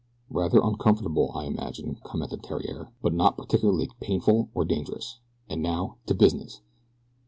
[0.31, 6.15] "Rather uncomfortable, I imagine," commented Theriere; "but not particularly painful or dangerous and now to
[6.15, 6.61] business!"